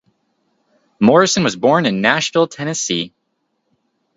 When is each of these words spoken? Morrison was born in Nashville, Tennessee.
Morrison 0.99 1.43
was 1.43 1.55
born 1.55 1.85
in 1.85 2.01
Nashville, 2.01 2.47
Tennessee. 2.47 3.13